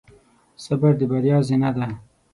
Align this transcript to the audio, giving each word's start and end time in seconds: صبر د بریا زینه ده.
صبر 0.63 0.91
د 0.99 1.01
بریا 1.11 1.37
زینه 1.47 1.69
ده. 1.75 1.87